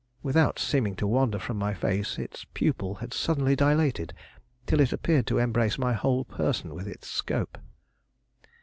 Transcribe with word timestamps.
Without 0.23 0.57
seeming 0.57 0.95
to 0.95 1.05
wander 1.05 1.37
from 1.37 1.57
my 1.57 1.75
face, 1.75 2.17
its 2.17 2.47
pupil 2.55 2.95
had 2.95 3.13
suddenly 3.13 3.55
dilated 3.55 4.15
till 4.65 4.79
it 4.79 4.91
appeared 4.91 5.27
to 5.27 5.37
embrace 5.37 5.77
my 5.77 5.93
whole 5.93 6.25
person 6.25 6.73
with 6.73 6.87
its 6.87 7.07
scope. 7.07 7.59